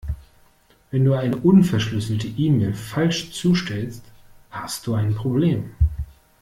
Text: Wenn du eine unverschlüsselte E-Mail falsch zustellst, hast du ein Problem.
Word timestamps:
Wenn 0.89 1.05
du 1.05 1.13
eine 1.13 1.35
unverschlüsselte 1.37 2.25
E-Mail 2.27 2.73
falsch 2.73 3.29
zustellst, 3.33 4.03
hast 4.49 4.87
du 4.87 4.95
ein 4.95 5.13
Problem. 5.13 5.75